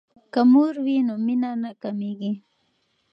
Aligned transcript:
که 0.33 0.41
مور 0.51 0.73
وي 0.85 0.97
نو 1.07 1.13
مینه 1.25 1.51
نه 1.63 1.71
کمیږي. 1.81 2.31